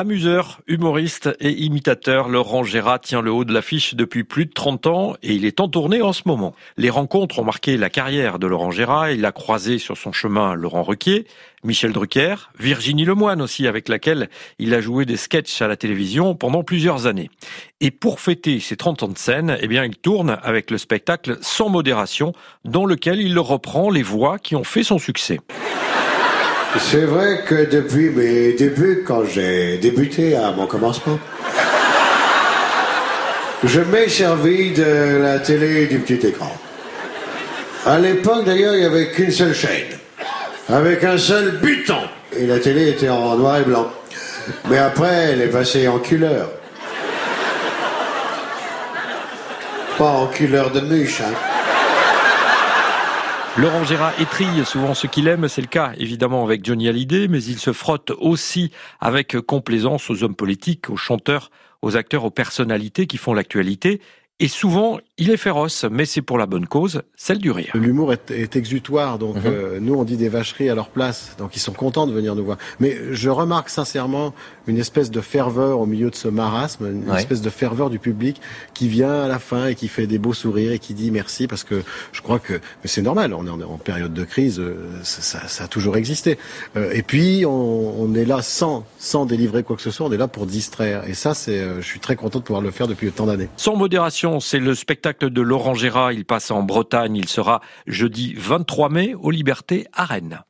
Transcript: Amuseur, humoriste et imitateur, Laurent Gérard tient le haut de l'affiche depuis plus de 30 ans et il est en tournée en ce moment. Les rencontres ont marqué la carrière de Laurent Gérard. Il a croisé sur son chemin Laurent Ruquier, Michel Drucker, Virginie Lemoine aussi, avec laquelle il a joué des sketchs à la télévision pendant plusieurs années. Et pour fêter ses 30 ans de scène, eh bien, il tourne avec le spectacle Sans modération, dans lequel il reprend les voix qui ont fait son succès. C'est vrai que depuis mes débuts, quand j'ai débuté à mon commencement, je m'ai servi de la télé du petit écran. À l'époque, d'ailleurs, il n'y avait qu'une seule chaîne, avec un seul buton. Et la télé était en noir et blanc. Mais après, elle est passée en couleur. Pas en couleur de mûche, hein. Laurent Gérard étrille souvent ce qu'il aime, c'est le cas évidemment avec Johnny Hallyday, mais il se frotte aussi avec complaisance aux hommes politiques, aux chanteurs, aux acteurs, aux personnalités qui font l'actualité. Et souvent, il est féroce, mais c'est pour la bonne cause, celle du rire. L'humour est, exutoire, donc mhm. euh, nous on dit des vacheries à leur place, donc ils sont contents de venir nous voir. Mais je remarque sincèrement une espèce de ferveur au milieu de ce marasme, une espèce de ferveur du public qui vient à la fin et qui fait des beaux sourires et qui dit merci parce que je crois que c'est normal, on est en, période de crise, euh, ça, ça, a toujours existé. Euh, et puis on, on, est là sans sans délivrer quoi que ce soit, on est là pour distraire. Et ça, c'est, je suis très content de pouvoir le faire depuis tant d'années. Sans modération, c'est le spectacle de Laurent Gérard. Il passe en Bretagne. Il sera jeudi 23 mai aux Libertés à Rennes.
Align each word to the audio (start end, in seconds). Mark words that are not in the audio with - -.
Amuseur, 0.00 0.62
humoriste 0.66 1.28
et 1.40 1.50
imitateur, 1.50 2.30
Laurent 2.30 2.64
Gérard 2.64 3.02
tient 3.02 3.20
le 3.20 3.30
haut 3.30 3.44
de 3.44 3.52
l'affiche 3.52 3.94
depuis 3.94 4.24
plus 4.24 4.46
de 4.46 4.50
30 4.50 4.86
ans 4.86 5.14
et 5.22 5.34
il 5.34 5.44
est 5.44 5.60
en 5.60 5.68
tournée 5.68 6.00
en 6.00 6.14
ce 6.14 6.22
moment. 6.24 6.54
Les 6.78 6.88
rencontres 6.88 7.38
ont 7.38 7.44
marqué 7.44 7.76
la 7.76 7.90
carrière 7.90 8.38
de 8.38 8.46
Laurent 8.46 8.70
Gérard. 8.70 9.10
Il 9.10 9.26
a 9.26 9.32
croisé 9.32 9.76
sur 9.76 9.98
son 9.98 10.10
chemin 10.10 10.54
Laurent 10.54 10.84
Ruquier, 10.84 11.26
Michel 11.64 11.92
Drucker, 11.92 12.34
Virginie 12.58 13.04
Lemoine 13.04 13.42
aussi, 13.42 13.66
avec 13.66 13.90
laquelle 13.90 14.30
il 14.58 14.72
a 14.72 14.80
joué 14.80 15.04
des 15.04 15.18
sketchs 15.18 15.60
à 15.60 15.68
la 15.68 15.76
télévision 15.76 16.34
pendant 16.34 16.62
plusieurs 16.62 17.06
années. 17.06 17.28
Et 17.82 17.90
pour 17.90 18.20
fêter 18.20 18.58
ses 18.58 18.78
30 18.78 19.02
ans 19.02 19.08
de 19.08 19.18
scène, 19.18 19.58
eh 19.60 19.68
bien, 19.68 19.84
il 19.84 19.98
tourne 19.98 20.38
avec 20.42 20.70
le 20.70 20.78
spectacle 20.78 21.36
Sans 21.42 21.68
modération, 21.68 22.32
dans 22.64 22.86
lequel 22.86 23.20
il 23.20 23.38
reprend 23.38 23.90
les 23.90 24.02
voix 24.02 24.38
qui 24.38 24.56
ont 24.56 24.64
fait 24.64 24.82
son 24.82 24.98
succès. 24.98 25.40
C'est 26.78 27.04
vrai 27.04 27.42
que 27.46 27.64
depuis 27.64 28.10
mes 28.10 28.52
débuts, 28.52 29.02
quand 29.06 29.24
j'ai 29.24 29.78
débuté 29.78 30.36
à 30.36 30.52
mon 30.52 30.66
commencement, 30.66 31.18
je 33.64 33.80
m'ai 33.80 34.08
servi 34.08 34.72
de 34.72 35.18
la 35.20 35.40
télé 35.40 35.86
du 35.86 35.98
petit 35.98 36.26
écran. 36.26 36.56
À 37.84 37.98
l'époque, 37.98 38.44
d'ailleurs, 38.44 38.74
il 38.74 38.80
n'y 38.80 38.86
avait 38.86 39.10
qu'une 39.10 39.32
seule 39.32 39.54
chaîne, 39.54 39.98
avec 40.68 41.02
un 41.02 41.18
seul 41.18 41.58
buton. 41.58 41.98
Et 42.36 42.46
la 42.46 42.60
télé 42.60 42.90
était 42.90 43.08
en 43.08 43.36
noir 43.36 43.58
et 43.58 43.64
blanc. 43.64 43.90
Mais 44.68 44.78
après, 44.78 45.32
elle 45.32 45.42
est 45.42 45.48
passée 45.48 45.88
en 45.88 45.98
couleur. 45.98 46.50
Pas 49.98 50.10
en 50.10 50.26
couleur 50.26 50.70
de 50.70 50.80
mûche, 50.80 51.20
hein. 51.20 51.34
Laurent 53.58 53.82
Gérard 53.84 54.18
étrille 54.20 54.64
souvent 54.64 54.94
ce 54.94 55.08
qu'il 55.08 55.26
aime, 55.26 55.48
c'est 55.48 55.60
le 55.60 55.66
cas 55.66 55.92
évidemment 55.98 56.44
avec 56.44 56.64
Johnny 56.64 56.88
Hallyday, 56.88 57.26
mais 57.26 57.42
il 57.42 57.58
se 57.58 57.72
frotte 57.72 58.12
aussi 58.18 58.70
avec 59.00 59.38
complaisance 59.40 60.08
aux 60.08 60.22
hommes 60.22 60.36
politiques, 60.36 60.88
aux 60.88 60.96
chanteurs, 60.96 61.50
aux 61.82 61.96
acteurs, 61.96 62.24
aux 62.24 62.30
personnalités 62.30 63.08
qui 63.08 63.16
font 63.16 63.34
l'actualité. 63.34 64.00
Et 64.42 64.48
souvent, 64.48 64.98
il 65.18 65.28
est 65.30 65.36
féroce, 65.36 65.84
mais 65.90 66.06
c'est 66.06 66.22
pour 66.22 66.38
la 66.38 66.46
bonne 66.46 66.66
cause, 66.66 67.02
celle 67.14 67.38
du 67.38 67.50
rire. 67.50 67.72
L'humour 67.74 68.14
est, 68.14 68.56
exutoire, 68.56 69.18
donc 69.18 69.36
mhm. 69.36 69.42
euh, 69.44 69.78
nous 69.78 69.94
on 69.94 70.04
dit 70.04 70.16
des 70.16 70.30
vacheries 70.30 70.70
à 70.70 70.74
leur 70.74 70.88
place, 70.88 71.34
donc 71.36 71.56
ils 71.56 71.60
sont 71.60 71.74
contents 71.74 72.06
de 72.06 72.12
venir 72.12 72.34
nous 72.34 72.44
voir. 72.46 72.56
Mais 72.80 72.96
je 73.12 73.28
remarque 73.28 73.68
sincèrement 73.68 74.32
une 74.66 74.78
espèce 74.78 75.10
de 75.10 75.20
ferveur 75.20 75.80
au 75.80 75.84
milieu 75.84 76.08
de 76.08 76.14
ce 76.14 76.26
marasme, 76.26 76.86
une 76.86 77.14
espèce 77.14 77.42
de 77.42 77.50
ferveur 77.50 77.90
du 77.90 77.98
public 77.98 78.40
qui 78.72 78.88
vient 78.88 79.12
à 79.12 79.28
la 79.28 79.38
fin 79.38 79.66
et 79.66 79.74
qui 79.74 79.88
fait 79.88 80.06
des 80.06 80.18
beaux 80.18 80.32
sourires 80.32 80.72
et 80.72 80.78
qui 80.78 80.94
dit 80.94 81.10
merci 81.10 81.46
parce 81.46 81.62
que 81.62 81.82
je 82.12 82.22
crois 82.22 82.38
que 82.38 82.60
c'est 82.84 83.02
normal, 83.02 83.34
on 83.34 83.46
est 83.46 83.64
en, 83.64 83.76
période 83.76 84.14
de 84.14 84.24
crise, 84.24 84.58
euh, 84.58 84.88
ça, 85.02 85.46
ça, 85.48 85.64
a 85.64 85.68
toujours 85.68 85.98
existé. 85.98 86.38
Euh, 86.76 86.92
et 86.94 87.02
puis 87.02 87.44
on, 87.44 88.02
on, 88.02 88.14
est 88.14 88.24
là 88.24 88.40
sans 88.40 88.86
sans 88.98 89.26
délivrer 89.26 89.64
quoi 89.64 89.76
que 89.76 89.82
ce 89.82 89.90
soit, 89.90 90.06
on 90.06 90.12
est 90.12 90.18
là 90.18 90.28
pour 90.28 90.46
distraire. 90.46 91.04
Et 91.06 91.14
ça, 91.14 91.34
c'est, 91.34 91.58
je 91.76 91.86
suis 91.86 92.00
très 92.00 92.16
content 92.16 92.38
de 92.38 92.44
pouvoir 92.44 92.62
le 92.62 92.70
faire 92.70 92.88
depuis 92.88 93.10
tant 93.10 93.26
d'années. 93.26 93.48
Sans 93.56 93.76
modération, 93.76 94.29
c'est 94.38 94.60
le 94.60 94.74
spectacle 94.74 95.30
de 95.30 95.40
Laurent 95.40 95.74
Gérard. 95.74 96.12
Il 96.12 96.24
passe 96.24 96.50
en 96.50 96.62
Bretagne. 96.62 97.16
Il 97.16 97.28
sera 97.28 97.60
jeudi 97.86 98.34
23 98.36 98.88
mai 98.90 99.14
aux 99.14 99.30
Libertés 99.30 99.86
à 99.92 100.04
Rennes. 100.04 100.44